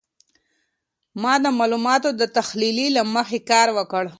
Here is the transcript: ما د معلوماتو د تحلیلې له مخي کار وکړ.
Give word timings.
ما 1.21 1.33
د 1.43 1.45
معلوماتو 1.59 2.09
د 2.21 2.23
تحلیلې 2.37 2.87
له 2.97 3.01
مخي 3.13 3.39
کار 3.51 3.67
وکړ. 3.77 4.03